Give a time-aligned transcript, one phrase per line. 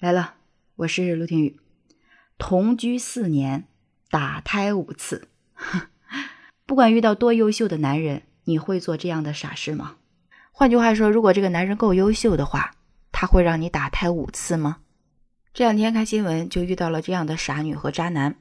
[0.00, 0.34] 来了，
[0.76, 1.58] 我是陆廷宇。
[2.38, 3.64] 同居四年，
[4.10, 5.26] 打胎五次，
[6.64, 9.96] 不管遇到多优秀的男人，你会做这样的傻事吗？
[10.52, 12.76] 换句话说，如果这个男人够优秀的话，
[13.10, 14.76] 他会让你打胎五次吗？
[15.52, 18.36] 这两天看新闻就遇到了这样的傻女和渣男。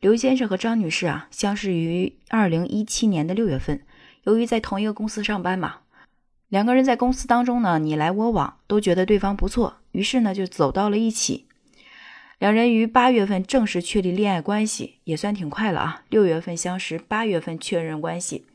[0.00, 3.86] 刘先生和张女士啊，相识于二零一七年的六月份，
[4.24, 5.78] 由于在同一个公司上班嘛。
[6.48, 11.46] 两个人在公司当中呢，你来我往，都觉得对方不错，于是呢就走到了一起。
[12.38, 16.02] 两人于八月份正式确立恋爱关系，也算挺快了啊。
[16.08, 18.46] 六月份相识，八月份确认关系，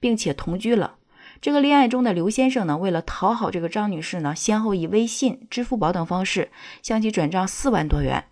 [0.00, 0.96] 并且同居了。
[1.42, 6.50] 这个恋爱中的刘先生呢，为了讨好这个张女士呢，先后以微信、支付宝等方式
[6.82, 8.24] 向其转账四万多元，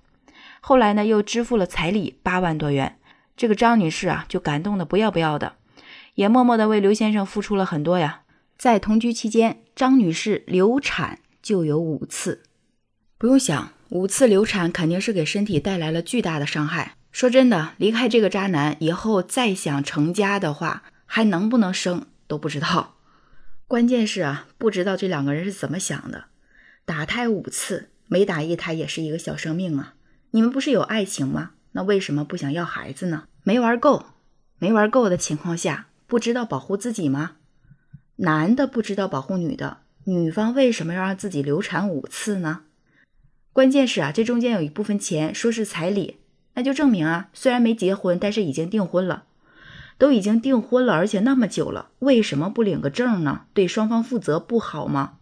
[0.60, 2.98] 后来呢又支付了彩礼八万多元。
[3.36, 5.56] 这个张女士啊，就感动的不要不要的，
[6.14, 8.22] 也默默的为刘先生付出了很多呀。
[8.56, 12.44] 在同居期间，张女士流产就有五次。
[13.22, 16.96] 不用想，五次流产肯定是给身体带来了巨大的伤害。
[17.12, 22.96] 说真的，离开这个渣男以后，再想成家的话，还能不能生都不知道。
[23.68, 26.24] 关键是啊，不知道这两个人是怎么想的。
[26.84, 29.94] 打胎五次，每打一胎也是一个小生命啊！
[30.32, 31.52] 你们不是有爱情吗？
[31.70, 33.28] 那为什么不想要孩子呢？
[33.44, 34.06] 没玩够，
[34.58, 37.36] 没玩够的情况下，不知道保护自己吗？
[38.16, 42.62] 男的不知道保护女的，女方为什么要让自己流产五次呢？
[43.52, 46.16] 关键是啊，这中间有一部分钱说是彩礼，
[46.54, 49.24] 那就证明啊，虽然没结婚，但是已经订婚了，
[49.98, 53.42] 都已经订婚了，而且那么久了，为什么不领个证呢？
[53.52, 55.18] 对双方负责不好吗？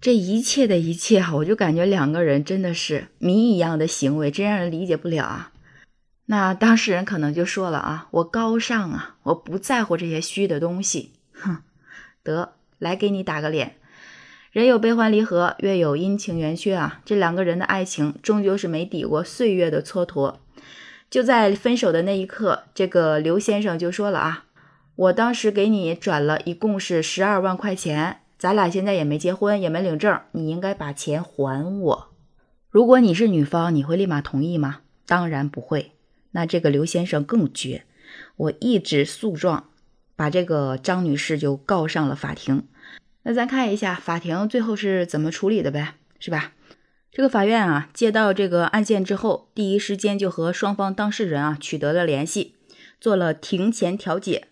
[0.00, 5.52] 这一切的一切，我就感觉两个人真的是谜一样的行为，真让人理解不了啊。
[6.26, 11.58] 那当事人可能就说了啊，我高尚啊，我不在乎这些虚的东西，哼。
[12.24, 13.76] 得来给你打个脸，
[14.52, 17.00] 人有悲欢离合，月有阴晴圆缺啊。
[17.06, 20.34] 这两个人的爱情终究是没抵过岁月的蹉跎。
[21.08, 24.44] 就在分手的那一刻，这个刘先生就说了啊，
[24.94, 32.08] 我当时给你转了一共是十二万块钱，咱俩现在也没结婚，也没领证，你应该把钱还我。
[32.68, 34.80] 如果你是女方，你会立马同意吗？
[35.06, 35.92] 当然不会。
[36.32, 37.84] 那这个刘先生更绝，
[38.36, 39.68] 我一纸诉状。
[40.14, 42.64] 把这个张女士就告上了法庭，
[43.24, 46.52] 那咱看一下法庭最后是怎么处理的呗，是吧？
[47.10, 52.56] 这个法院啊接到这个案件之后，第一时间就和双方当事人啊取得了联系，
[53.00, 54.48] 做了庭前调解。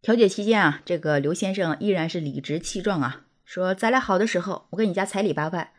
[0.00, 5.70] 调解期间啊，这个刘先生依然是理直气壮啊，说咱俩好的时候我给你家彩礼八万，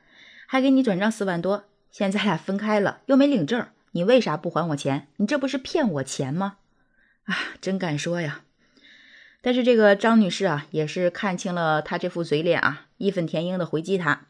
[0.47, 5.07] 还给你转账四万多，现在咱俩分开了又没领证，你为啥不还我钱？
[5.17, 6.57] 你这不是骗我钱吗？
[7.25, 8.41] 啊，真敢说呀！
[9.41, 14.27] 但是这个张女士啊，也是看清了他这副嘴脸啊，义愤填膺的回击他，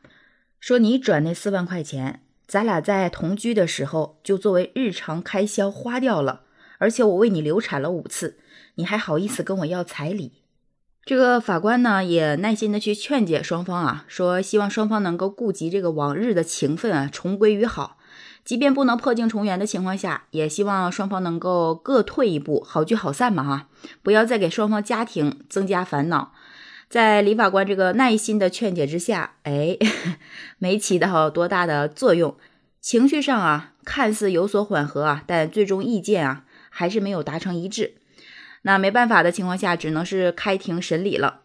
[0.60, 6.42] 说你转那四万块钱，咱俩在同居的时候就作为日常开销花掉了，
[6.78, 8.38] 而且我为你流产了五次，
[8.76, 10.34] 你还好意思跟我要彩礼？
[11.06, 17.99] 这个法官呢，也耐心的去劝解双方啊，说希望双方能够顾及这个往日的情分啊，重归于好。
[18.50, 23.68] 即便不能破镜重圆的情况下，也希望双方能够各退一步，好聚好散嘛哈，
[24.02, 26.34] 不要再给双方家庭增加烦恼。
[26.90, 29.78] 在李法官这个耐心的劝解之下，哎，
[30.58, 32.36] 没起到多大的作用，
[32.82, 37.98] 情绪上啊看似有所缓和啊，但最终意见啊还是没有达成一致。
[38.64, 41.42] 那没办法的情况下，只能是开庭审理了。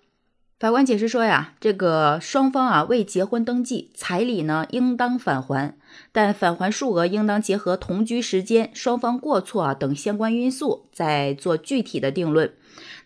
[0.60, 5.76] 法官解释说呀，这个双方啊未结婚登记，彩礼呢应当返还，
[6.12, 12.52] 但返还数额应当结合同居时间、双方过错啊等相关因素再做具体的定论。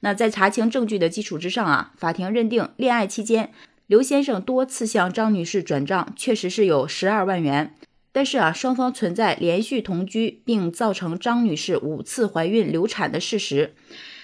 [0.00, 3.50] 那在查清证据的基础之上啊，法庭认定恋爱期间
[3.86, 7.74] 刘先生多次向张女士转账，确实是有十二万元，
[8.12, 13.74] 但是啊双方存在连续同居并造成张女士五次怀孕流产的事实。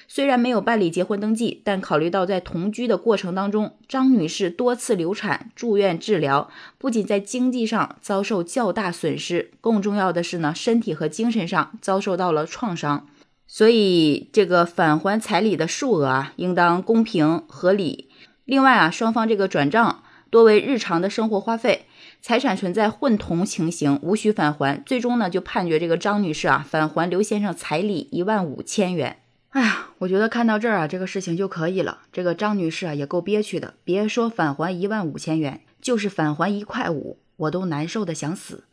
[0.06, 6.48] 虽然没有办理结婚登记，但考虑到在同居的过程当中，张女士多次流产、住院治疗，
[6.78, 13.06] 不仅在经济上遭受较大损失，更重要的是呢，身体和精神上遭受到了创伤。
[13.46, 18.08] 所以，这个返还彩礼的数额啊，应当公平合理。
[18.44, 21.86] 另外啊，双方这个转账多为日常的生活花费，
[22.20, 24.82] 财产存在混同情形，无需返还。
[24.84, 29.18] 最终呢，就判决这个张女士啊，返还刘先生彩礼一万五千元。
[29.54, 32.00] 哎呀，我觉得看到这儿啊，这个事情就可以了。
[32.12, 33.74] 这个张女士啊，也够憋屈的。
[33.84, 38.64] 别说返还一万五千元，就是返还一块五，我都难受的想死。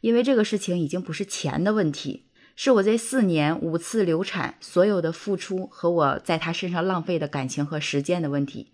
[0.00, 2.24] 因为这个事情已经不是钱的问题，
[2.56, 8.72] 是我这四年五次流产所有的付出和我在他身上浪费的感情和时间的问题。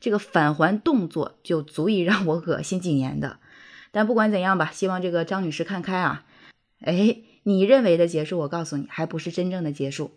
[0.00, 3.38] 这个返还动作就足以让我恶心几年的。
[3.92, 6.24] 但不管怎样吧，希望这个张女士看开啊。
[6.80, 10.10] 哎，你认为的结束，我告诉你，还不是真正的结束。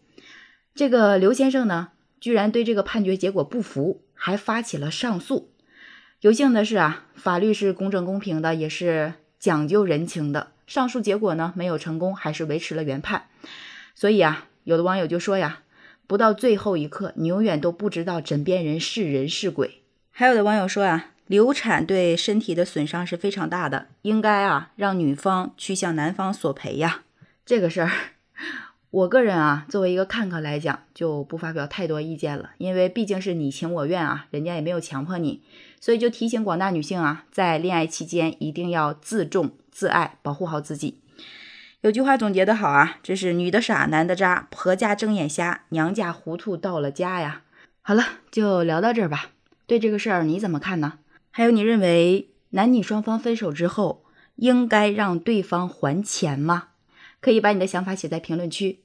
[0.79, 1.89] 这个刘先生呢，
[2.21, 5.51] 居然对这个判决结果不服，还发起了上诉。
[6.21, 10.53] 有幸的是啊，法律是公正公平的，也是讲究人情的。
[10.67, 13.25] 上诉结果呢没有成功，还是维持了原判。
[13.93, 15.63] 所以啊，有的网友就说呀，
[16.07, 19.81] 不到最后一刻，你永远都不知道枕边人是人是鬼。
[20.11, 21.11] 还有的网友说啊。
[21.27, 27.03] 流产对身体的损伤是非常大的，应该啊让女方去向男方索赔呀。
[27.45, 27.91] 这个事儿，
[28.91, 35.43] 我个人啊作为一个看客来讲，就不发表太多意见了，因为毕竟是你情我愿啊，人家也没有强迫你，
[35.79, 40.97] 所以就提醒广大女性啊，在恋爱期间一定要自重自爱，保护好自己。
[41.81, 47.43] 有句话总结的好啊，这是女的傻，男的渣，婆家睁眼瞎，娘家糊涂到了家呀。
[47.81, 49.29] 好了，就聊到这儿吧。
[49.67, 50.97] 对这个事儿你怎么看呢？
[51.29, 54.03] 还有，你认为男女双方分手之后
[54.37, 56.69] 应该让对方还钱吗？
[57.19, 58.79] 可以把你的想法写在评论区。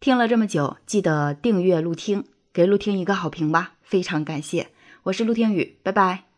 [0.00, 4.68] 听了这么久，记得订阅陆听，给陆听一个好评吧，非常感谢。
[5.02, 6.29] 我是陆听雨，拜拜。